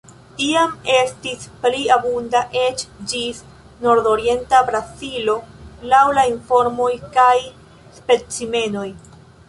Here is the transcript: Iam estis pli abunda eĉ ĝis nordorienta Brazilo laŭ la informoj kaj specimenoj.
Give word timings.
Iam 0.43 0.71
estis 0.93 1.43
pli 1.65 1.81
abunda 1.95 2.41
eĉ 2.61 2.81
ĝis 3.13 3.43
nordorienta 3.85 4.63
Brazilo 4.71 5.39
laŭ 5.93 6.03
la 6.21 6.27
informoj 6.35 6.93
kaj 7.19 7.35
specimenoj. 8.03 8.89